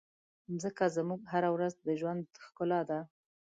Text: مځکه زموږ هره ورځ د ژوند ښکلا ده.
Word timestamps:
مځکه 0.51 0.85
زموږ 0.95 1.21
هره 1.33 1.49
ورځ 1.55 1.73
د 1.87 1.89
ژوند 1.99 2.23
ښکلا 2.45 2.81
ده. 2.89 2.99